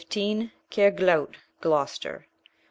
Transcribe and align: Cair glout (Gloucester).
Cair 0.71 0.89
glout 0.89 1.37
(Gloucester). 1.61 2.25